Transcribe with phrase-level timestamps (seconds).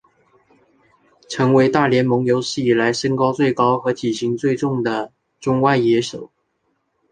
[1.29, 6.31] 成为大联盟有史以来身高最高和体重最重的中外野手。